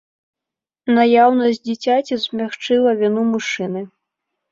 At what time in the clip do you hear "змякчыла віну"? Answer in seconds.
2.23-3.27